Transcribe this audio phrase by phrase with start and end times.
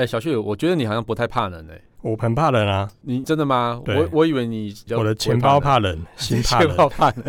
[0.00, 1.78] 哎，小旭，我觉得你好像不太怕冷哎。
[2.00, 2.88] 我很怕冷啊！
[3.02, 3.78] 你真的吗？
[3.86, 6.88] 我我以为你我的钱包怕冷，心 怕冷。
[6.88, 7.24] 怕冷。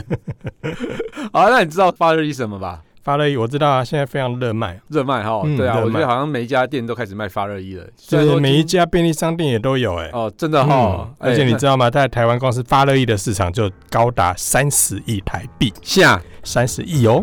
[1.34, 2.82] 好，那你知道发热衣什么吧？
[3.04, 5.42] 发热衣我知道啊，现在非常热卖，热卖哈。
[5.58, 10.10] 对啊，我觉得好像每一家店都开始卖发热衣了，就是每一家便利商店也都有哎。
[10.14, 11.14] 哦，真的哈！
[11.20, 11.90] 而且你知道吗？
[11.90, 17.22] 在台湾光是发热衣的市场就高达三十亿台币，下三十亿哦。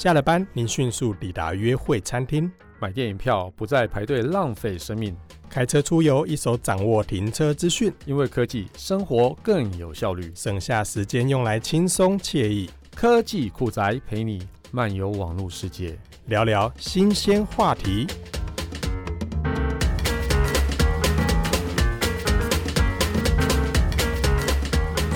[0.00, 2.50] 下了班，您迅速抵达约会餐厅。
[2.78, 5.14] 买电影票不再排队浪费生命，
[5.50, 12.70] 开车出游一手掌握停车资讯，因为科技生活更有效率，省下时间用来轻松惬意。
[12.94, 18.06] 科技酷宅陪你漫游网络世界，聊聊新鲜话题。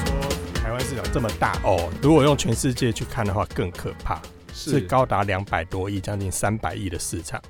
[0.05, 0.29] 说
[0.63, 4.21] 台湾市场这么大哦，如果用全世界去看的话，更可怕。
[4.55, 4.81] 是。
[4.83, 7.41] 高达两百多亿，将近三百亿的市场，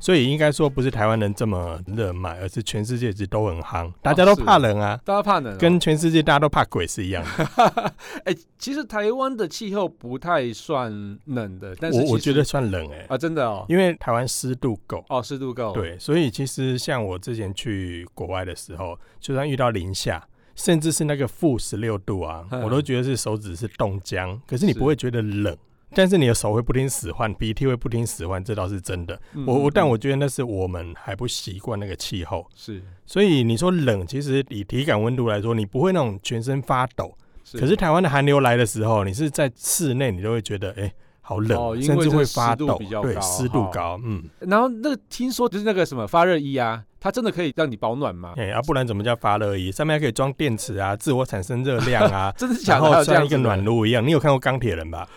[0.00, 7.94] 所以应该说不是台湾人这么热卖，而是全世界其实都很夯，大家都怕冷啊，大家怕冷，跟全世界大家都怕鬼是一样的。
[8.26, 10.90] 哎，其实台湾的气候不太算
[11.26, 15.04] 冷的，但是我我觉得算冷哎啊，真的哦，因为台湾湿度够。
[15.08, 20.26] 哦，湿度够，对，所以其实像我之前去国外的时候，就算遇到零下，
[20.56, 25.56] 甚至是那个负十六度啊， 我都觉得是手指是冻僵，可是你不会觉得冷。
[25.94, 29.20] 但是你的手会不听使唤，鼻涕会不听使唤，这倒是真的。
[29.34, 32.46] 嗯、我我但我觉得那是我们还不习惯那个气候。
[32.54, 37.16] 是，所以你说冷，其实以体感温度来说，你不会那种全身发抖。
[37.44, 37.58] 是。
[37.58, 42.78] 可是台湾的寒流来的时候，你是在室内，你都会觉得哎、欸，好冷，哦、甚至会发抖。
[43.02, 44.00] 对，湿度高。
[44.04, 44.24] 嗯。
[44.40, 48.34] 然后那个听说就是那个什么发热衣啊，它真的可以让你保暖吗？
[48.36, 49.70] 哎、欸，啊，不然怎么叫发热衣？
[49.70, 52.88] 上面还可以装电池啊，自我产生热量啊， 真的假的？
[52.88, 54.06] 然后像一个暖炉一样。
[54.06, 55.08] 你有看过钢铁人吧？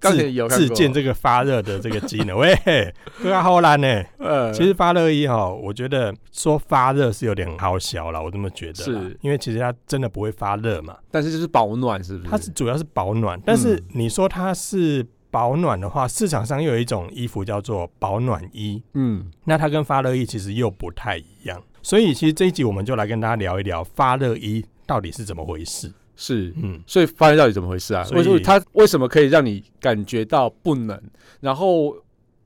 [0.00, 2.54] 自自建这个发热的这个机能，喂，
[3.22, 4.04] 对啊好难呢。
[4.18, 8.84] 呃， 其实发热衣哈，我觉得说发热是有点好小了，我这么觉得。
[8.84, 10.96] 是，因为其实它真的不会发热嘛。
[11.10, 12.30] 但是就是保暖，是不是？
[12.30, 18.82] 它是主要是保暖，但是你说它是保暖的话，市场上又有一种衣服叫做保暖衣。
[18.94, 21.62] 嗯，那它跟发热衣其实又不太一样。
[21.82, 25.92] 所以其实这一集我们就来跟大家聊一聊发热衣到底是怎么回事。
[26.16, 28.02] 是，嗯，所以发现到底怎么回事啊？
[28.02, 31.00] 所以它为什么可以让你感觉到不冷，
[31.40, 31.94] 然后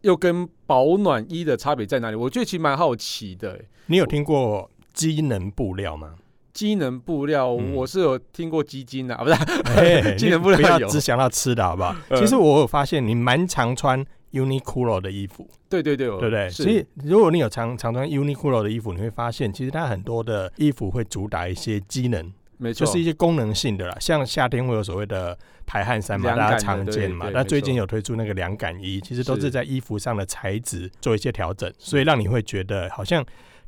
[0.03, 2.17] 又跟保暖衣的差别在哪里？
[2.17, 3.61] 我觉得其实蛮好奇的。
[3.87, 6.15] 你有听过机能布料吗？
[6.53, 10.15] 机能布料，我是有听过基金的啊，不是？
[10.19, 11.95] 机能布料不要只想到吃的好不好？
[12.17, 16.51] 其实我有发现你蛮常穿 Uniqlo 的衣服，对对对，对不对？
[16.51, 22.33] 所以如果你有常常穿 Uniqlo 的衣服，你会发现其实它很多的衣服会主打一些机能。
[22.61, 27.31] 没错，就是一些功能性的啦，像夏天会有所谓的排汗衫嘛，大家常见嘛。
[27.33, 33.25] 那最近有推出那个凉感衣，其实都是在衣服上的材质做一些调整，所以让你会觉得好像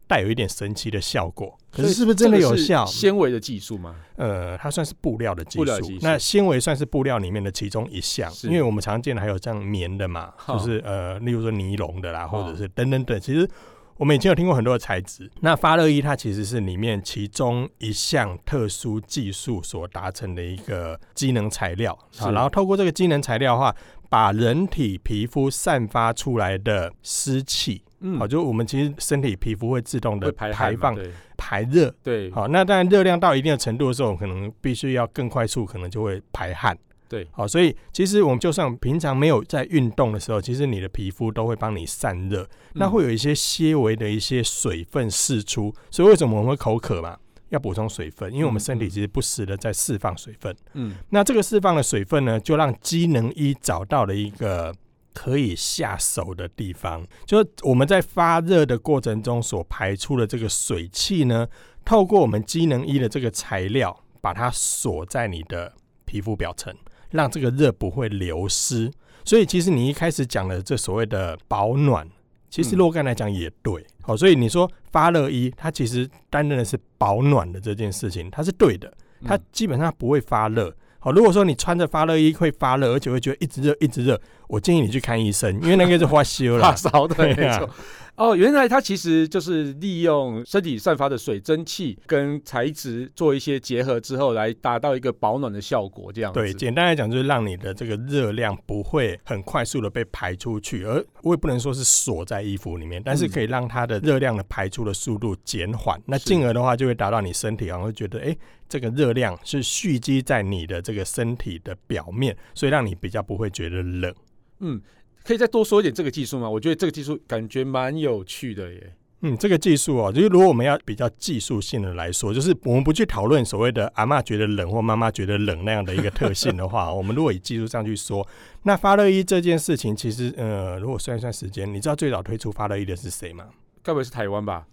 [0.07, 1.59] 带有一点神奇的效果。
[1.71, 2.85] 可是是不是真的有效？
[2.85, 3.97] 纤维的技术吗？
[4.17, 5.99] 呃，它算是布料的技术。
[6.03, 13.19] 那纤维算是布料里面的其中一项，因为我们常见的还有这样棉的嘛，就是呃，例如说尼龙的啦，或者是等等等。
[13.19, 13.49] 其实。
[13.97, 21.97] 我们以前有听过很多的材质，那发热衣它其实是里面其中一项特殊技术所达成的一个机能材料。
[22.19, 23.75] 啊，然后透过这个机能材料的话，
[24.09, 30.97] 把人体皮肤散发出来的湿气，嗯，好，就我们其实身体皮肤会自动的排放
[31.37, 36.77] 排热，对，好，那当然热量到一定的程度的时候，可能必须要更快速，可能就会排汗。
[37.12, 47.19] 对，好，所以其实我们就算平常没有在运动的时候，其实你的皮肤都会帮你散热，嗯、那会有一些些微的一些水分释出，所以为什么我们会口渴嘛？
[47.50, 50.56] 要补充水分，因为我们身体其实不时的在释放水分。
[50.73, 54.75] 嗯，那这个释放的水分呢，就让机能一找到了一个
[55.12, 61.47] 可以下手的地方，就是我们在发热的过程中所排出的这个水汽呢，
[61.84, 65.75] 透过我们机能衣的这个材料，把它锁在你的
[66.06, 66.75] 皮肤表层。
[67.12, 68.91] 让这个热不会流失，
[69.25, 72.06] 所以其实你一开始讲的这所谓的保暖，
[72.50, 73.87] 其实若干来讲也对。
[74.03, 78.93] 好，所以你说发热衣，它其实担任的是保暖的这件事情，它是对的，
[79.25, 80.75] 它基本上不会发热。
[80.99, 84.20] 好，如果说你穿着发热衣会发热，而且会觉得一直热一直热，
[84.52, 87.70] 我建议你去看医生，因为那个是发烧了， 发烧的，没错。
[88.16, 96.12] 哦，原来它其实就是利用身体散发的水蒸气跟材质做一些结合之后，来达到一个保暖的效果。
[96.12, 96.38] 这样子。
[96.38, 105.99] 对，简单来讲就是让你的这个热量不会很快速的被排出去，而我也不能说是锁在衣服里面，但是可以让它的热量的排出的速度减缓。
[106.00, 108.38] 嗯、那进而的话，就会达到你身体好像会觉得，哎、欸，
[108.69, 114.14] 这个热量是蓄积在你的这个身体的表面，所以让你比较不会觉得冷。
[114.62, 114.81] 嗯。
[115.25, 116.50] 可以再多说一点这个技术吗？
[116.50, 118.93] 我觉得这个技术感觉蛮有趣的耶。
[119.20, 128.26] 嗯，这个技术哦，就是如果我们要比较技术性的来说，就是我们不去讨论所谓的阿嬷觉得冷或妈妈觉得冷那样的一个特性的话， 我们如果以技术上去说，
[128.64, 133.44] 那发热衣这件事情，其实呃，如果算一算时间，你知道最早推出发热衣的是谁吗？
[133.81, 134.67] 该不会是台湾吧？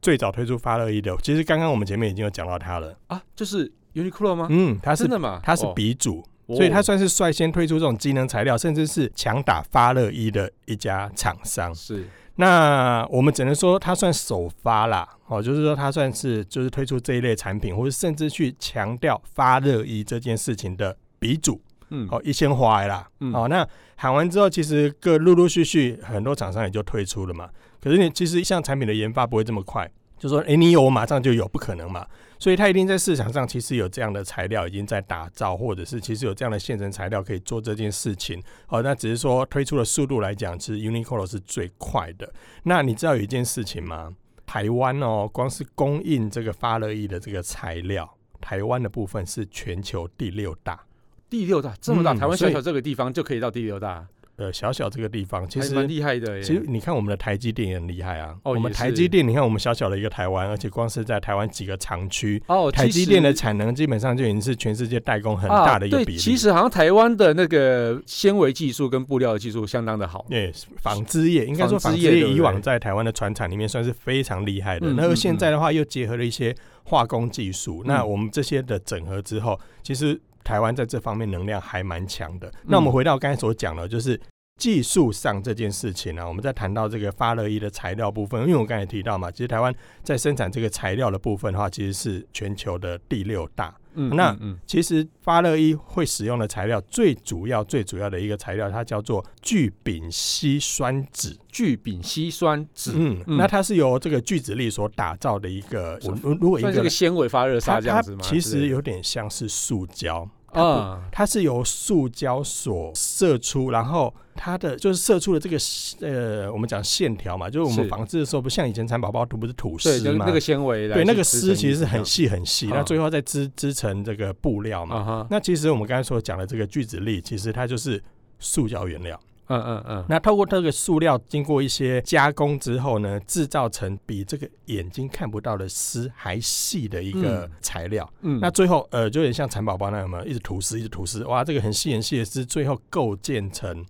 [0.00, 4.48] 最早推出发热衣的，其实刚刚我们前面已经有讲到它了啊，就是 Uniqlo 吗？
[4.50, 5.40] 嗯，它是真的吗？
[5.44, 6.24] 它是鼻祖，哦、
[6.54, 11.74] 所以它算是率先推出这种机能材料，甚至是强打发热衣的一家厂商。
[11.74, 12.08] 是。
[12.36, 21.60] 那我们只能说它算首发啦，哦，就是说它算是就是推出这一类产品，或者甚至去强调发热衣这件事情的鼻祖，
[21.90, 27.50] 嗯，哦，一线花啦，嗯，哦，那喊完之后，其实各陆陆续续很多厂商也就推出了嘛。
[27.78, 29.88] 可是你其实一项产品的研发不会这么快，
[30.18, 32.06] 就说，哎、欸，你有我马上就有，不可能嘛。
[32.42, 38.42] 所以它一定在市场上其实有这样的材料已经在打造，或者是其实有这样的现成材料可以做这件事情。
[38.66, 42.28] 哦，那只是说推出的速度来讲，其实 Uniqlo 是最快的。
[42.64, 44.12] 那你知道有一件事情吗？
[44.44, 50.84] 台湾哦，光是供应这个发热衣的这个材料，台湾的部分是全球第六大。
[51.30, 54.04] 第六大这么大，嗯、台湾小小这个地方就可以到第六大。
[54.42, 56.42] 呃，小小这个地方其实蛮厉害的。
[56.42, 58.34] 其实你看我们的台积电也很厉害啊。
[58.42, 66.18] 哦，我们台积电，你看我们小小的一个台湾，而且光是在台湾几个厂区，哦，台积电的产能基本上就已经是全世界代工很大的一个比例。
[66.18, 70.26] 其实好像台湾的那个纤维技术跟布料的技术相当的好。
[70.28, 74.92] 对，纺织业应该说纺织业以往在台湾的船厂里面算是非常厉害的。
[74.94, 76.52] 那么现在的话又结合了一些
[76.82, 82.52] 化工技术，那我们这些的整合之后，其实台湾在这方面能量还蛮强的。
[82.64, 84.18] 那我们回到刚才所讲的，就是。
[84.62, 89.74] 技术上这件事情呢、啊，我们在谈到这个发热衣的材料部分，因为我刚才提到嘛，其实台湾
[90.04, 93.74] 在生产这个材料的部分的话，其实是全球的第六大。
[93.94, 101.36] 嗯，那其实发热衣会使用的材料，最主要、最主要的一个材料，它叫做聚丙烯酸酯。
[101.50, 105.98] 聚丙烯酸酯，嗯，那它是由这个聚酯粒所打造的一个。
[106.04, 108.20] 我如果一个纤维发热纱这样子吗？
[108.22, 110.30] 其实有点像是塑胶。
[110.52, 115.56] 啊，它是由塑胶所射出，然后它的就是射出的这个
[116.00, 125.26] 呃，我们讲线条嘛，就是我们纺织的时候，不像以前蚕宝宝图不是吐丝嘛，那个纤维，对，那个丝其实是很细很细，那最后再织织成这个布料嘛。
[125.30, 128.02] 那其实我们刚才所讲的这个聚酯粒，其实它就是
[128.38, 129.18] 塑胶原料。
[129.52, 138.10] 嗯嗯嗯，那透过这个塑料经过一些加工之后呢，制造成比这个眼睛看不到的丝还细的一个材料。
[138.22, 143.84] 嗯，那最后呃，就有点像蚕宝宝那样嘛，一直吐丝，一直吐丝，哇，这个很细很细的丝，最后构建成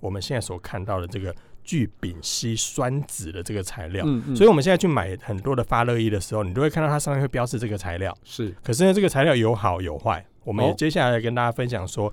[0.00, 1.34] 我们现在所看到的这个
[1.64, 4.04] 聚丙烯酸酯的这个材料。
[4.06, 8.16] 嗯嗯，所以我们现在去买很多的发热衣的时候，你都会看到它上面会标示这个材料。
[8.22, 10.24] 是，可是呢，这个材料有好有坏。
[10.44, 12.12] 我们也接下来跟大家分享说，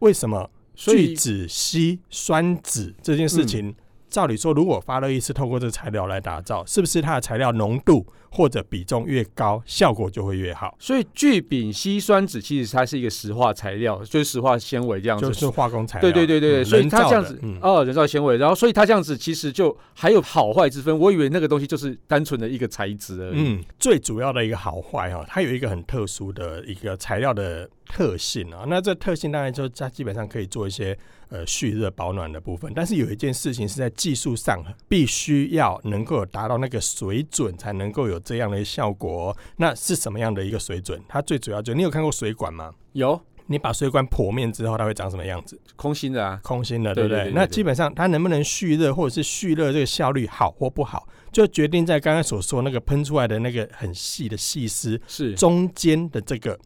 [0.00, 0.48] 为什么？
[0.74, 3.74] 聚酯烯酸酯这件事情，
[4.08, 10.74] 照理说，如果发热衣是透过这个材料来打造，是不是它的材料浓度或者比重越高，效果就会越好？
[10.78, 16.10] 所以聚丙烯酸酯其实它是一个石化材料，就是石化纤维这样子，就是化工材料。
[16.10, 20.98] 对对对对，所以它这样子，哦，人造纤维，然后所以它这样子其实就还有好坏之分。
[20.98, 23.34] 我以为那个东西就是单纯的一个材质而已。
[23.36, 27.68] 嗯，最主要的一个好坏哈，它有一个很特殊的一个材料的。
[27.86, 30.96] 特性啊，那这特性当然就它基本上可以做一些
[31.28, 39.36] 呃蓄热保暖的部分，但是有一件事情是在技术上必须要能够达到那个水准，才能够有这样的效果哦。
[39.56, 41.02] 那是什么样的一个水准？
[41.08, 42.72] 它最主要就你有看过水管吗？
[42.92, 43.20] 有。
[43.48, 45.60] 你把水管剖面之后，它会长什么样子？
[45.76, 47.32] 空心的啊，空心的，对不对。
[47.34, 56.58] 那基本上它能不能蓄热，或者是蓄热这个效率好或不好，就决定在刚刚所说那个喷出来的那个很细的细丝是中间的这个。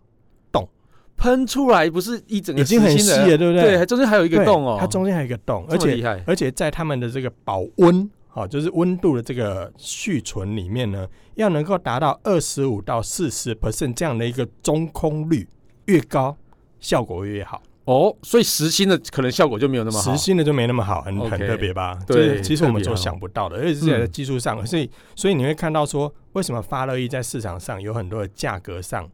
[1.16, 3.76] 喷出来不是一整个，已经很细了，对不对？
[3.76, 15.49] 对，中间还有一个洞哦，它中间还有一个洞，而且而且在他们的这个保温啊，就是温度的这个蓄存里面呢，要能够达到二十五到四十 percent 这样的一个中空率，
[15.87, 16.37] 越高
[16.80, 18.14] 效果越好哦。
[18.23, 21.99] 所以实心的可能效果就没有那么好，实心的就没那么好，很很特别吧？
[22.06, 29.08] 对，其实我们所想不到的，而且是在技术上，所以所以你会看到说，为什么发热衣在市场上有很多的价格上。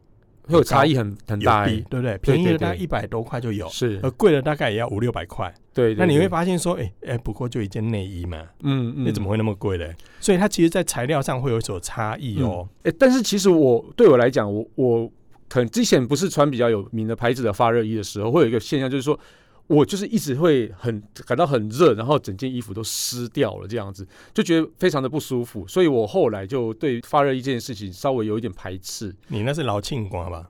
[0.47, 2.17] 会有差异很很大，对不对？
[2.19, 5.53] 便宜的大概一百多块就有，是，而贵的大概也要五六百块。
[5.73, 9.85] 对，那你会发现说，哎哎，不过就一件内衣嘛，嗯嗯，那怎么会那么贵呢？
[10.19, 12.67] 所以它其实，在材料上会有所差异哦。
[12.83, 15.11] 哎，但是其实我对我来讲，我我
[15.49, 19.19] 可能之前不是穿比较有名的牌子的发热衣的时候，会有一个现象，就是说。
[19.67, 29.15] 我就是一直会很感到很热，然后整件衣服都湿掉了，这样子就觉得非常的不舒服，所以我后来就对发热衣这件事情稍微有一点排斥。
[29.27, 30.49] 你那是老庆光吧？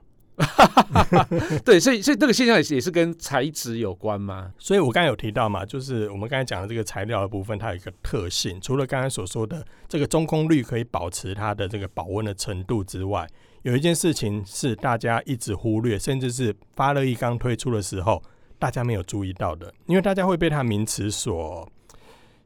[1.64, 4.52] 对，所以所以这个现象也是也是跟材质有关吗？
[4.58, 13.28] 所以我刚才有提到嘛，就是我们刚才讲的这个材料的部分，它有一个特性，除了刚才所说的这个中空率可以保持它的这个保温的程度之外，
[13.62, 18.20] 有一件事情是大家一直忽略，甚至是发热衣刚推出的时候，
[18.64, 21.70] 大家没有注意到的，因为大家会被它名词所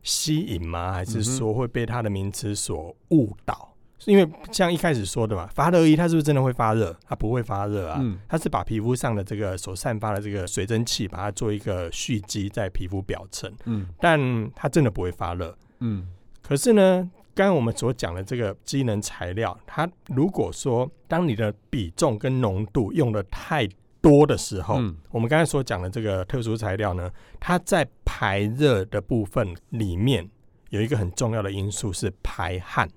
[0.02, 0.92] 吸引吗？
[0.92, 3.72] 还是说会被它的名词所误导？
[4.04, 6.92] 因为像一开始说的嘛，发热衣它是不是真的会发热？
[7.06, 14.18] 它不会发热啊，嗯、它是把皮肤上的这个所散发的这个水蒸气，把它做一个蓄积在皮肤表层，嗯，但
[14.56, 16.04] 它真的不会发热，嗯。
[16.42, 23.68] 可是呢，刚刚我们所讲的这个机能材料，它如果说当你的比重跟浓度用的太
[24.00, 30.28] 多的时候，嗯、我们刚才所讲的这个特殊材料呢，它在排热的部分里面
[30.70, 32.88] 有一个很重要的因素是排汗。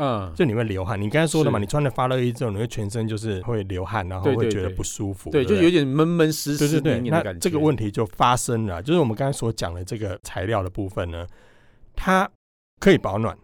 [0.00, 1.00] 嗯，就你会流汗。
[1.00, 7.10] 你刚才说的嘛，你穿了发热衣之后，你会全身就是会流汗，然后会觉得不舒服，对，就有点闷闷湿湿的感觉。
[7.10, 11.26] 那这个问题就发生了，就是我们刚才所讲的这个材料的部分呢，
[11.96, 12.30] 它
[12.78, 13.36] 可以保暖，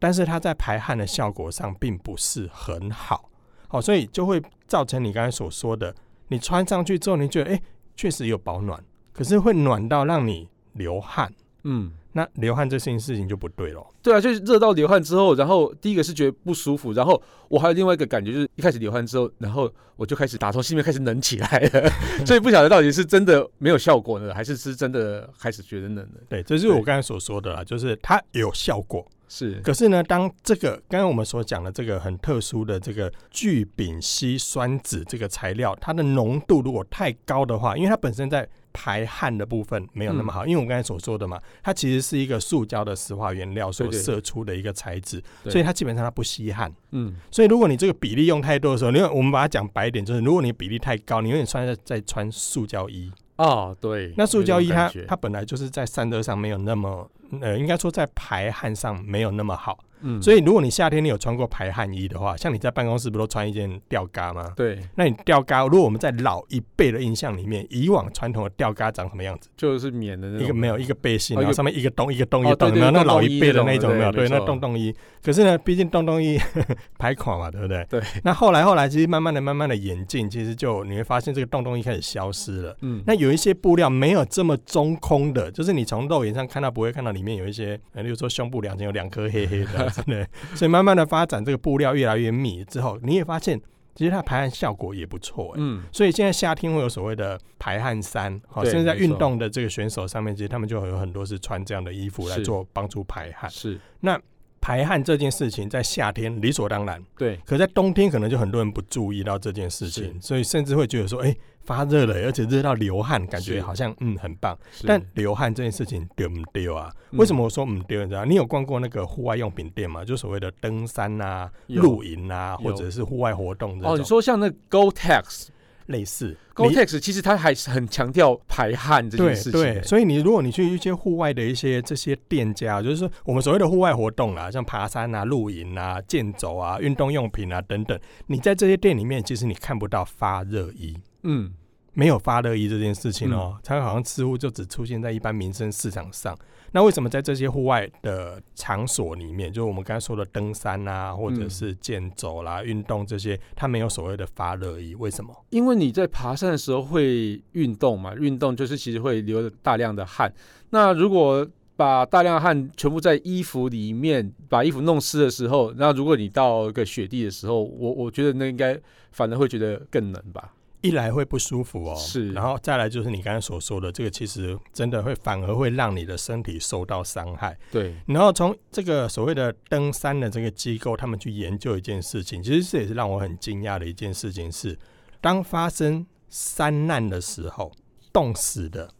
[0.00, 3.30] 但是它在排汗的效果上并不是很好。
[3.68, 5.94] 好，所以就会造成你刚才所说的，
[6.30, 7.60] 你穿上去之后，你觉得哎，
[7.96, 8.80] 确实有保暖，
[9.12, 11.30] 可是会暖到让你流汗。
[11.64, 11.90] 嗯。
[12.12, 13.86] 那流汗这件事情就不对了。
[14.02, 21.90] 对啊，就是热到流汗之后，然后第一个是觉得不舒服，然后我还有另外一个感觉，就是一开始流汗之后，然后我就开始打从心里面开始冷起来了，
[22.26, 26.20] 所以不晓得到底是真的没有效果呢，还是是真的开始觉得冷了。
[26.28, 29.60] 对，这就是我刚才所说的啦，就是它有效果，是。
[29.62, 46.72] 可是呢，当这个刚刚我们所讲的这个很特殊的这个聚丙烯酸酯这个材料，它的浓度如果太高的话，因为它本身在排汗的部分没有那么好，嗯、因为我刚才所说的嘛，它其实是一个塑胶的石化原料所射出的一个材质，所以它基本上它不吸汗。
[46.92, 53.10] 嗯，所以如果你这个比例用太多的时候，因为我们把它讲白一点，就是如果你比例太高，你永远穿在在穿塑胶衣。
[53.36, 57.10] 啊、哦，对，那塑胶衣它它本来就是在散热上没有那么，
[57.40, 59.78] 呃，应该说在排汗上没有那么好。
[60.02, 64.52] 嗯，所以如果你夏天你有穿过排汗衣的话，像你在办公室不都穿一件吊嘎吗？
[64.56, 69.48] 对，那你吊嘎，如果我们在老一辈的印象里面，以往传统的吊嘎长什么样子？
[69.56, 74.12] 就是棉的那种，一个没有一个背心，然后上面一个洞一个洞一个洞，没有那老一辈的那种没有？
[74.12, 74.94] 对，那洞洞衣。
[75.22, 76.38] 可是呢，毕竟洞洞衣
[76.98, 77.84] 排款嘛，对不对？
[77.90, 78.00] 对。
[78.24, 82.76] 那后来后来其实慢慢的慢慢的演进，其实就你会发现这个洞洞衣开始消失了。
[82.80, 83.02] 嗯。
[83.06, 90.26] 那有一些布料没有这么中空的，就是你从肉眼上看到不会看到里面有一些，比如说胸部两边有两颗黑黑的，真的。
[90.54, 90.70] 所以。
[90.70, 93.60] 慢慢的发展，这个布料越来越密之后，你也发现
[93.94, 104.20] 其实它排汗效果也不错，嗯，所以现在夏天会有所谓的排汗衫，好，甚至在运动的这个选手上面，其实他们就有很多是穿这样的衣服来做帮助排汗，是那。
[104.62, 107.34] 排汗这件事情在夏天理所当然，对。
[107.46, 114.58] 可在冬天可能就很多人不注意到这件事情，所以甚至会觉得说，哎、欸，发热了，而且热到流汗，感觉好像嗯很棒。
[114.86, 116.92] 但流汗这件事情丢不丢啊？
[117.10, 118.02] 嗯、为什么我说唔丢？
[118.02, 118.24] 你知道？
[118.24, 120.04] 你有逛过那个户外用品店吗？
[120.04, 123.92] 就所谓的登山啊、露营啊，或者是户外活动这种。
[123.92, 125.48] 哦，你说像那 Gore-Tex。
[125.86, 129.52] 类似，Gore-Tex 其实它还是很强调排汗这件事情。
[129.52, 137.98] 对，对，所以你如果你去一些户外的一些这些店家，就是说我们所谓的户外活动啊，像爬山啊、露营啊、健走啊、运动用品啊等等，
[138.28, 140.96] 你在这些店里面，其实你看不到发热衣。
[141.22, 141.52] 嗯。
[141.92, 146.38] 没有发热衣这件事情哦，它好像似乎就只出现在一般民生市场上。
[146.70, 154.94] 那为什么在这些户外的场所里面，就是我们刚才说的登山啊，或者是健走啦、运动这些，它没有所谓的发热衣？
[154.94, 155.34] 为什么？
[155.50, 160.32] 因为你在爬山的时候会运动嘛，运动就是其实会流大量的汗。
[160.70, 168.78] 那如果把大量的汗全部在衣服里面，把衣服弄湿的时候，那如果你到一个雪地的时候，我我觉得那应该
[169.10, 170.54] 反而会觉得更冷吧。
[170.82, 177.58] 一来会不舒服哦，是，然后再来就是你刚才所说的，这个其实真的会反而会让你的身体受到伤害。
[177.70, 184.78] 对，然后从这个所谓的登山的这个机构，他们去研究一件事情，其实这也是让我很惊讶的一件事情是，
[185.20, 187.70] 当发生山难的时候，
[188.12, 188.90] 冻死的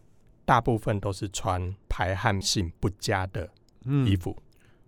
[0.45, 3.49] 大部分都是穿排汗性不佳的
[4.07, 4.37] 衣服。
[4.39, 4.43] 嗯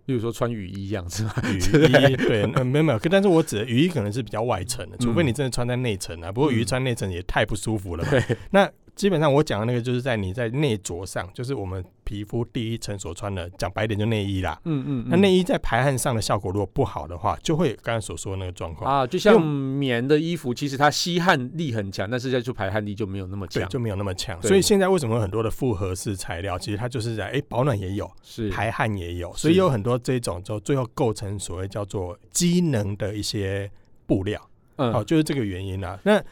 [0.05, 1.35] 例如说穿雨衣一样是吧？
[1.51, 6.31] 雨衣 对，呃，没有没有，但是我指的雨衣可能是比较外层的，除非你真的穿在内层啊。
[6.31, 8.09] 不过雨衣穿内层也太不舒服了吧？
[8.11, 8.69] 对，那。
[8.95, 14.59] 基本上我讲的那个就是在你在内着上，就是我们皮肤第一层所穿的，讲白点就内衣啦。
[14.65, 24.41] 嗯嗯，那内衣在排汗上的效果如果不好的话，就会刚才所说的那个状况啊，就像棉的衣服，其实它吸汗力很强，但是在做排汗力就没有那么强，就没有那么强。
[24.41, 33.69] 所以现在为什么很多的复合式材料，其实它就是在哎、欸、保暖也有，是排汗也有，所以有很多这种就最后构成所谓叫做机能的一些
[34.05, 34.41] 布料。
[34.77, 35.99] 嗯，好，就是这个原因啦。
[36.03, 36.23] 那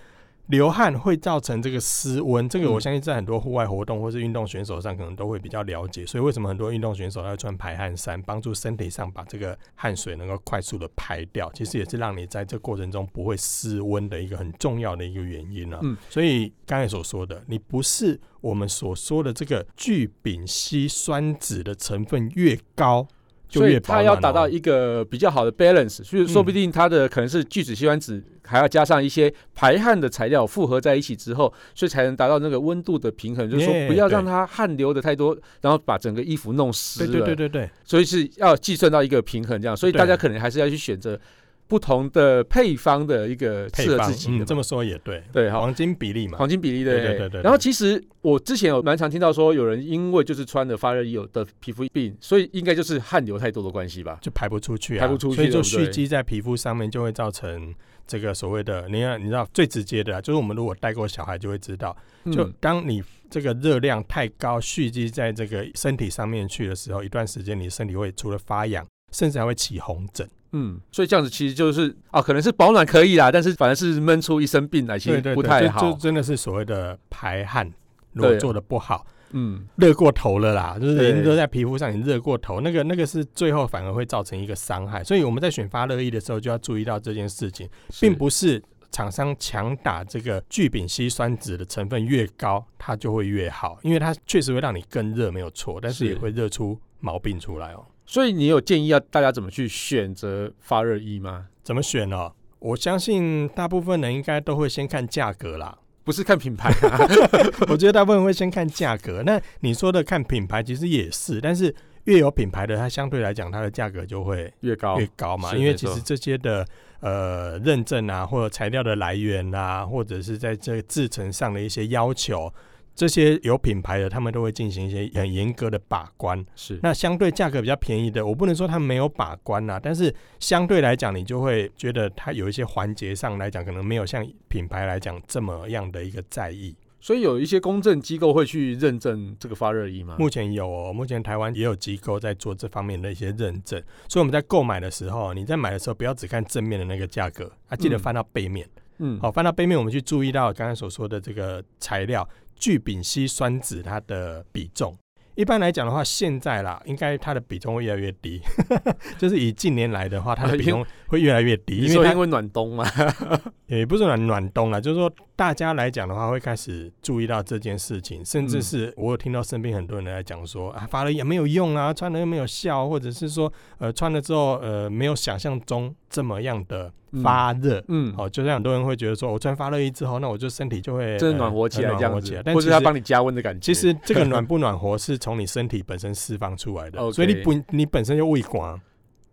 [0.48, 6.06] 流汗会造成这个失温，这个我相信在很多户外活动或是运动选手上可能都会比较了解。
[6.06, 11.50] 所以为什么很多运动选手要穿排汗衫，帮助身体上把这个汗水能够快速的排掉？
[11.54, 15.80] 其实也是让你在这过程中不会失温的一个很重要的一个原因了。
[15.84, 23.08] 嗯，所以刚才所说的，你不是我们所说的这个聚丙烯酸酯的成分越高。
[23.54, 33.50] 所以它要达到一个比较好的 balance，所以说不定它的可能是聚酯烯酸酯还要加上一些排汗的材料复合在一起之后，所以才能达到那个温度的平衡。
[33.50, 37.06] 就是说不要让它汗流的太多，然后把整个衣服弄湿。
[37.06, 37.70] 对对对对对。
[37.84, 41.20] 所以是要计算到一个平衡这样，所以大家可能还是要去选择。
[41.68, 47.42] 不同的配方的一个适合自己的，嗯，这么说也对，对，黄金比例嘛，黄金比例的，对对对，对。
[47.44, 57.74] 然后其实我之前有蛮常听到说，有人因为就是穿的发热衣有的皮肤病，所以应该就是汗流太多的关系吧，就排不出去，啊，排不出去，所以就蓄积在皮肤上面，就会造成
[58.12, 70.30] 这个所谓的，你看，你知道最直接的，啊，就是我们如果带过小孩就会知道，就当你这个热量太高蓄积在这个身体上面去的时候，一段时间你身体会除了发痒，甚至还会起红疹。
[70.52, 75.80] 嗯，所以这样子其实就是啊，可能是保暖可以啦，但是反而是闷出一身病来，其实不太好。
[75.90, 77.72] 就真的是所谓的排汗，
[78.12, 85.04] 如果做的不好，嗯，热过头了啦，就是人都在皮肤上，你热过头，那个那个是最后反而会造成一个伤害。
[85.04, 87.70] 所以我们在选发热衣的时候就要注意到这件事情，
[88.00, 88.62] 并不是
[88.92, 97.86] 厂商强打这个聚丙烯酸酯的成分越高，它就会越好，因为它确实会让你更热，没有错，但是也会热出毛病出来哦。
[98.06, 101.48] 所以你有建议要大家怎么去选择发热衣吗？
[101.64, 102.32] 怎么选呢？
[102.60, 105.78] 我相信大部分人应该都会先看价格啦，
[106.12, 107.00] 不是看品牌啊。
[107.72, 109.24] 我觉得大部分人会先看价格。
[109.26, 115.56] 那你说的看品牌其实也是，但是越有品牌的，它相对来讲它的价格就会越高越高嘛。
[115.56, 116.68] 因为其实这些的
[117.00, 122.54] 呃认证啊，或者材料的来源啊，或者是在这个制成上的一些要求。
[122.94, 126.46] 这些有品牌的，他们都会进行一些很严格的把关。
[126.56, 136.76] 是，那相对价格比较便宜的，我不能说他们没有把关呐，但是相对来讲，你就会觉得它有一些环节上来讲，可能没有像品牌来讲这么样的一个在意。
[137.04, 140.16] 所以有一些公证机构会去认证这个发热衣吗？
[140.20, 143.82] 目前有哦，目前台湾也有机构在做这方面的一些认证。
[144.08, 148.70] 所以我们在购买的时候，你在买的时候不要只看正面的那个价格，啊，记得翻到背面。
[149.00, 152.28] 嗯，好，翻到背面，我们去注意到刚才所说的这个材料。
[152.62, 154.96] 聚丙烯酸酯它的比重，
[155.34, 158.40] 一般来讲的话，现在啦，应该它的比重会越来越低。
[159.18, 161.78] 就是以近年来的话，它的比重会越来越低。
[161.78, 162.86] 因为因为暖冬嘛，
[163.66, 176.94] 也不是暖暖冬啦，就是说大家来讲的话，会开始注意到这件事情，甚至是我有听到身边很多人来讲说啊，发了也没有用啊，穿了又没有效，或者是说呃穿了之后呃没有想象中这么样的。
[177.24, 183.60] 发热，嗯，好，就像很多人会觉得说，我穿发热衣之后，那我就身体就会真的暖和起来，这样子，或者它帮你加温的感觉。
[183.62, 188.80] 其实这个 暖不暖和是从你身体本身释放出来的，所以你本，你本身就畏光，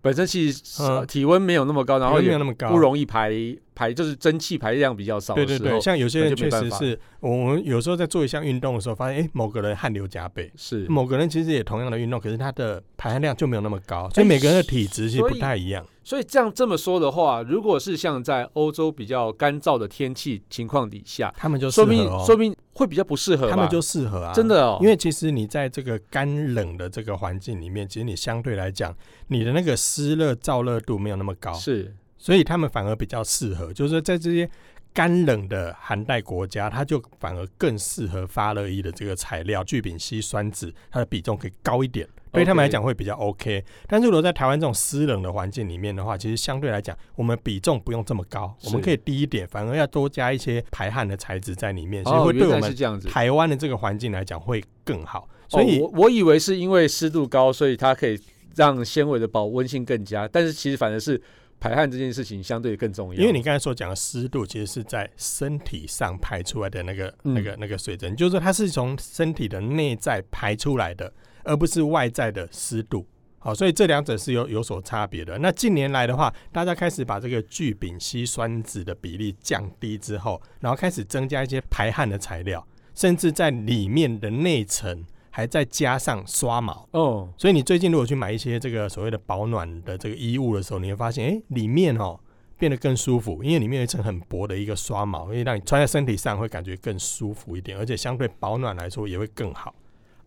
[0.01, 3.33] 本身其实体温没有那么高，然后也没有那么高，不容易排。
[3.79, 10.85] 排就是蒸汽排量比较少，对对对，像有些人确实是我们有时候在做一项运动的时候，发现哎、欸，某个人汗流浃背，是。
[10.89, 15.87] 某个人其实也同样的运动，可是他的排汗量就没有那么高，所以每个人的体质其实不太一样。
[16.09, 31.95] 所以这样这么说的话，如果是像在欧洲比较干燥的天气情况底下，他们就说明说明会比较不适合，他们就适合啊，真的哦，因为其实你在这个干冷的这个环境里面，其实你相对来讲，你的那个湿热燥热度没有那么高，是。
[32.17, 34.49] 所以他们反而比较适合，就是在这些
[34.95, 43.65] 干冷的寒带国家，它就反而更适合发热衣的这个材料，聚丙烯酸酯，它的比重可以高一点，对他们来讲会比较 OK。
[43.87, 55.29] 但是如果在台湾这种湿冷的环境里面的话，其实相对来讲，我们比重不用这么高，我们可以低一点，反而要多加一些排汗的材质在里面，所以会对我们台湾的这个环境来讲会更好。
[55.49, 58.21] 所以我我以为是因为湿度高，所以它可以
[58.57, 61.21] 让纤维的保温性更佳，但是其实反而是。
[61.61, 71.13] 排汗这件事情相对更重要，因为你刚才所讲的湿度，其实是在身体上排出来的那个、嗯、那个、那个水蒸，就是说它是从身体的内在排出来的，
[71.49, 73.05] 而不是外在的湿度。
[73.39, 75.39] 好，所以这两者是有有所差别的。
[75.39, 85.05] 那近年来的话，大家开始把这个聚丙烯酸酯的比例降低之后，然后开始增加一些排汗的材料，甚至在里面的内层。
[85.31, 92.19] 还再加上刷毛哦，所以你最近如果去买一些这个所谓的保暖的这个衣物的时候，你会发现，哎、欸，里面哦
[92.59, 99.73] 变得更舒服，因为里面有一层很薄的一个刷毛，会让你穿在身体上会感觉更舒服一点，而且相对保暖来说也会更好。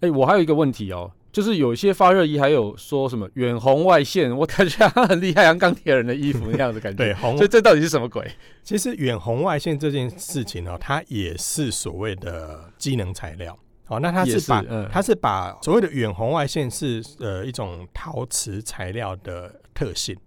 [0.01, 6.97] 哎、欸，我还有一个问题哦，就是有一些发热衣，还有说什么远红外线， 我感觉他很厉害，像钢铁人的衣服那样的感觉。
[6.97, 8.29] 对，红，所以这到底是什么鬼？
[8.63, 13.57] 其实远红外线这件事情呢、喔，它也是所谓的机能材料。
[13.87, 20.17] 哦，那它是把，它是把所谓的远红外线是呃一种陶瓷材料的特性。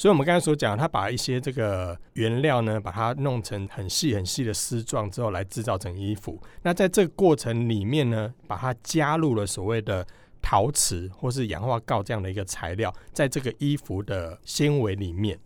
[0.00, 6.40] 所以，我们刚才所讲，它把一些这个原料呢，把它弄成很细很细的丝状之后，来制造成衣服。
[6.62, 10.06] 那在这个过程里面呢，把它加入了所谓的
[10.40, 15.38] 陶瓷或是氧化锆这样的一个材料，在这个衣服的纤维里面，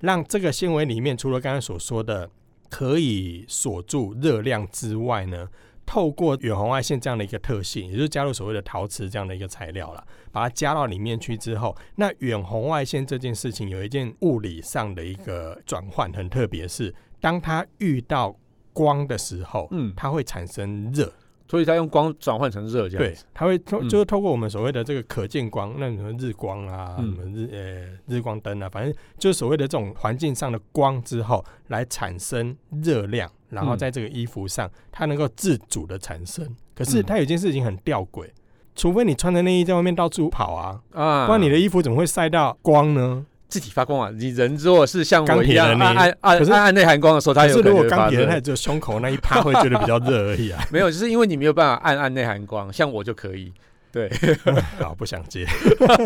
[0.00, 2.28] 让这个纤维里面除了刚才所说的
[2.68, 5.48] 可以锁住热量之外呢，
[5.88, 18.36] 透过远红外线这样的一个特性，也就是加入所谓的陶瓷这样的一个材料了，把它加到里面去之后，那远红外线这件事情有一件物理上的一个转换，很特别，是当它遇到
[18.74, 21.10] 光的时候，嗯，它会产生热。
[21.48, 36.46] 所以它用光转换成热，这样对，它会透，就是透过我们所谓的这个可见光，那什么日光啊，什么日呃日光灯啊，反正就是所谓的这种环境上的光之后，来产生热量，然后在这个衣服上，它能够自主的产生。
[36.74, 38.28] 可是它有件事情很吊诡，
[38.76, 43.26] 除非你穿着内衣在外面到处跑啊，啊，不然你的衣服怎么会晒到光呢？
[43.48, 44.10] 自己发光啊！
[44.14, 48.26] 你人如果是像我一样按按按按按内含光的时候，它有可能会发热。
[48.26, 50.62] 它只有胸口那一趴会觉得比较热而已啊。
[50.70, 53.52] 没有，就是因为你没有办法按按内含光，像我就可以。
[53.90, 54.06] 对，
[54.78, 55.46] 好，不想接。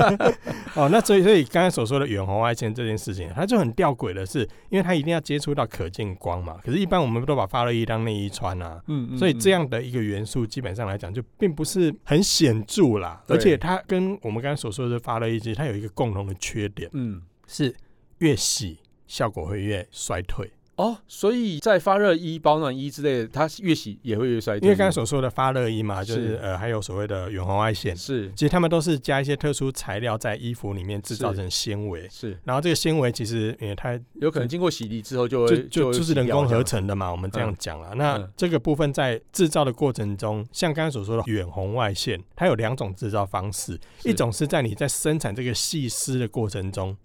[0.74, 6.58] 哦，那所以所以刚才所说的远红外线这件事情，它就很吊诡的是，因为它一定要接触到可见光嘛。
[6.64, 8.80] 可是，一般我们都把发热衣当内衣穿啊。
[8.86, 9.18] 嗯，嗯，嗯。
[9.18, 13.20] 所以这样的一个元素，基本上来讲，就并不是很显著啦。
[13.26, 16.88] 而且，它跟我们刚才所说的发热衣，其实它有一个共同的缺点。
[16.92, 17.20] 嗯。
[17.52, 17.74] 是
[18.18, 24.66] 越洗效果会越衰退哦，所以在发热衣、保暖衣之类的，它越洗也会越衰退。
[24.66, 32.38] 因为刚才所说的发热衣嘛，就是，是呃，还有所谓的远红外线，是，其实他们都是加一些特殊材料在衣服里面制造成纤维，是。
[32.44, 37.90] 然后这个纤维其实，因为它有可能经过洗涤之后就会就就就是人工合成的嘛，我们这样讲了。
[37.92, 46.96] 嗯、那这个部分在制造的过程中，像刚才所说的远红外线，它有两种制造方式，一种是在你在生产这个细丝的过程中。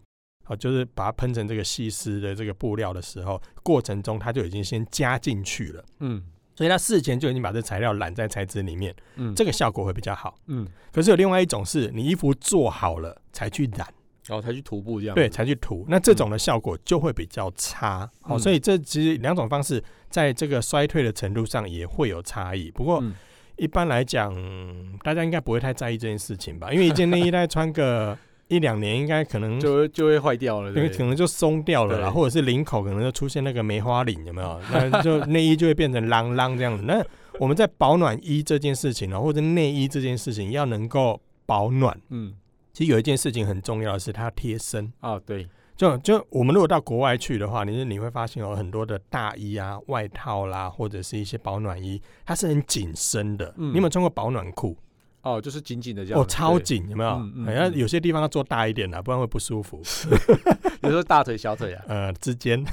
[0.48, 6.24] 哦，就是把它喷成这个细丝的这个布料的时候，过程中它就已经先加进去了，嗯，
[6.56, 10.66] 所以它事前就已经把这材料染在材质里面，嗯，这个效果会比较好，嗯。
[10.92, 13.86] 可是有另外一种是你衣服做好了才去染，
[14.26, 18.10] 然后才去涂布这样，对，才去涂，那这种的效果就会比较差。
[18.24, 22.72] 哦，所以这其实两种方式在这个衰退的程度上也会有差异。
[22.72, 23.04] 不过
[23.58, 24.34] 一般来讲，
[25.04, 26.72] 大家应该不会太在意这件事情吧？
[26.72, 28.18] 因为一件内衣 大概穿个。
[28.48, 34.60] 一两年应该可能就会就会坏掉了，因为可能就松掉了啦，或者是领口可能就出现那个梅花领，有没有？
[34.72, 36.84] 那就内衣就会变成啷啷这样子。
[36.84, 37.04] 那
[37.40, 42.34] 我们在保暖衣这件事情呢，或者内衣这件事情要能够保暖，嗯，
[42.74, 45.20] 其实有一件事情很重要的是它贴身啊。
[45.20, 53.54] 对，就就我们如果到国外去的话，你你会发现有很多的大衣啊、外套啦，或者是一些保暖衣，它是很紧身的。
[53.58, 54.76] 嗯，你有没有穿过保暖裤？
[55.36, 56.22] 哦，就是紧紧的这样。
[56.22, 57.10] 哦，超紧，有没有？
[57.10, 59.82] 好像、嗯嗯嗯、有些地方要做大一点的，不然会不舒服。
[60.80, 62.64] 比如说大腿、小腿啊， 呃，之间。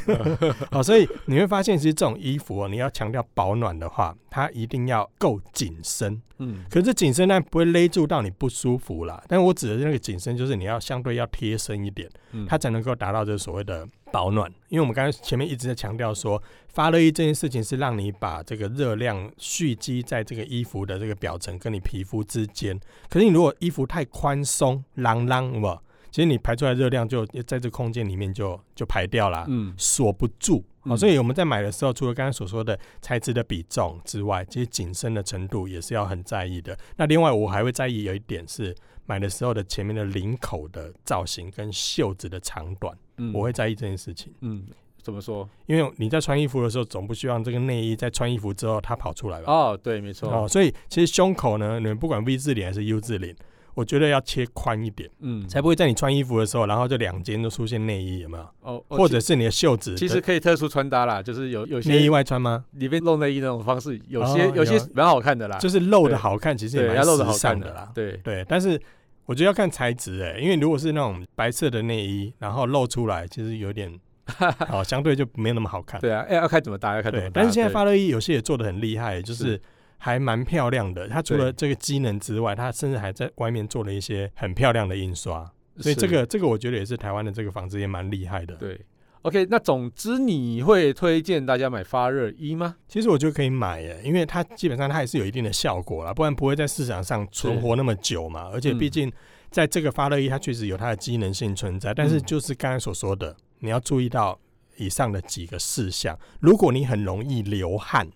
[0.71, 6.21] 好， 所以你会发现，其实这种衣服哦，你要强调保暖的话，它一定要够紧身。
[6.39, 6.65] 嗯。
[6.71, 9.23] 可是紧身呢，不会勒住到你不舒服啦。
[9.27, 12.09] 但我指的那个紧身，就是你要相对要贴身一点，
[12.49, 13.87] 它才能够达到这所谓的。
[14.15, 22.79] 保暖，因为我们刚才前面一直在强调说，发热衣这件事情是让你把这个热量蓄积在这个衣服的这个表层跟你皮肤之间。
[23.11, 30.65] 可是你如果衣服太宽松，啷啷，哇，其实你排出来热量就在这空间里面就就排掉了，嗯，锁不住。
[30.85, 36.79] 好，所以我们在买的时候，除了刚才所说的材质的比重之外，其实紧身的程度也是要很在意的。
[36.97, 38.75] 那另外我还会在意有一点是。
[39.07, 44.33] 买的时候的前面的领口的造型跟袖子的长短，嗯，我会在意这件事情。
[44.41, 44.65] 嗯，
[45.03, 45.47] 怎么说？
[45.67, 49.53] 因为你在穿衣服的时候，总不希望这个内衣在穿衣服之后它跑出来吧？
[49.53, 50.33] 哦，对，没错。
[50.33, 53.37] 哦，所以其实胸口呢，你们不管 V 字领还是 U 字领。
[53.75, 58.49] 我觉得要切宽一点，嗯，才不会在你穿衣服的时候，然后就两肩都出现内衣，有没有？
[58.61, 62.65] 哦，或者是你的袖子，其实可以特殊穿搭啦，就是有有些内衣外穿吗？
[62.73, 68.45] 里面露内衣那种方式，有些有些蛮好看的啦，就是露的好看，其实也蛮露的好看的啦，对对。
[68.49, 68.81] 但是
[69.27, 73.93] 我觉得要看材质诶，因为如果是那种白色的内衣，然后露出来，其实有点，
[74.71, 76.01] 哦，相对就没有那么好看。
[76.01, 77.33] 对啊，要看怎么搭，要看怎么搭。
[77.35, 79.61] 但是现在发热衣有些也做的很厉害，就是。
[80.05, 88.55] 还蛮漂亮的，它除了这个机能之外，它甚至还在外面做了一些很漂亮的印刷，所以这个这个我觉得也是台湾的这个纺织业蛮厉害的。
[88.57, 88.79] 对
[89.23, 92.77] ，OK，那总之你会推荐大家买发热衣吗？
[92.87, 98.51] 其实我觉得可以买耶，因为它基本上它还是有一定的效果啦，不然不会在市场上存活那么久嘛。
[98.53, 99.11] 而且毕竟
[99.51, 104.39] 在这个发热衣，它确实有它的机能性存在，但是就是刚才所说的，你要注意到
[104.77, 106.15] 以上的几个事项。
[106.41, 108.07] 如果你很容易流汗，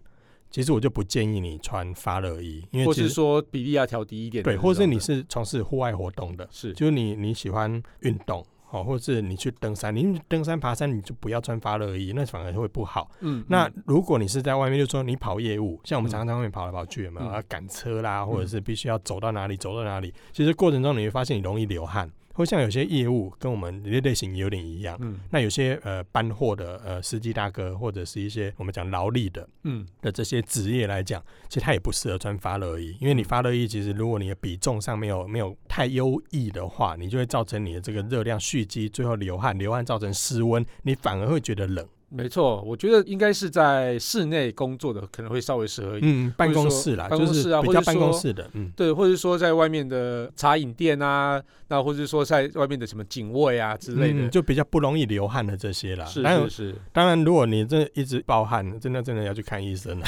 [0.51, 4.43] 其实我就不建议你穿发热衣，因为或是说比例要调低一点。
[4.45, 8.45] 对，或是你是从事户外活动的，是就是你你喜欢运动。
[8.71, 13.11] 哦，或者是你去登山，你登山爬山，你就不要穿发热衣，那反而会不好。
[13.21, 22.11] 嗯，那如果你是在外面，就说你跑业务，像我们常常在外面跑来跑去，有没有要赶车啦，或者是必须要走到哪里走到哪里，其实过程中你会发现你容易流汗。
[22.39, 41.85] 会像有些业务跟我们类类型有点一样，嗯，那有些呃搬货的呃司机大哥或者是一些我们讲劳力的，嗯的这些职业来讲，其实他也不适合穿发热衣，因为你发热衣其实如果你的比重上没有没有太优异的话，你就会造成你的这个热量蓄积，最后流汗，流汗造成失温，你反而会觉得冷。
[42.11, 46.27] 没错，我觉得应该是在室内工作的可能会稍微适合一点。
[46.27, 56.05] 嗯，办公室啦，办公室啊，比较办公室的，嗯，对，或者说在外面的茶饮店啊，那或者说在外面的什么警卫啊之类的，嗯，就比较不容易流汗的这些啦。
[56.07, 56.75] 是是是。
[56.93, 60.07] 当然，如果你这一直暴汗，真的真的要去看医生了。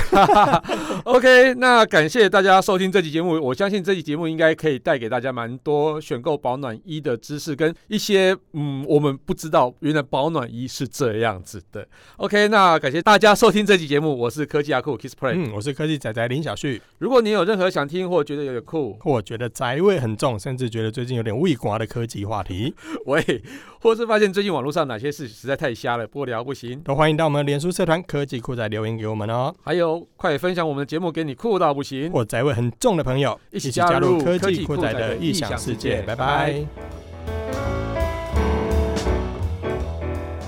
[1.05, 11.87] OK，那感谢大家收听这期节目，我相信这期节目应该可以带给大家蛮多选购保暖衣的知识，跟一些嗯，我们不知道原来保暖衣是这样子的。
[12.17, 16.81] OK，那感谢大家收听这期节目，我是科技阿酷 Kiss Play，嗯，我是科技仔仔林小旭。
[16.99, 22.75] 如果你有任何想听或觉得有点酷，或觉得宅味很重，甚至觉得最近有点胃瓜的科技话题，
[23.07, 23.43] 喂，
[23.81, 29.55] 或是发现最近网络上哪些事实在太瞎了，不聊不行，都欢迎到我们脸书社团科技酷仔留言给我们哦。
[29.63, 36.03] 还有，快分享我们的节目给你酷到不行或宅味很重的朋友，一起加入科技酷仔的异想世界。
[36.03, 36.65] 拜拜，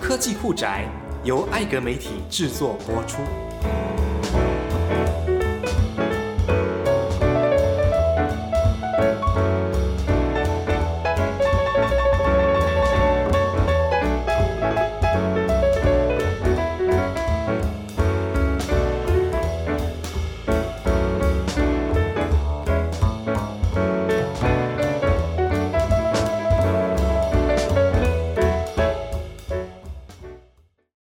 [0.01, 1.02] 科技酷宅。
[1.25, 3.23] 由艾格媒体制作播出。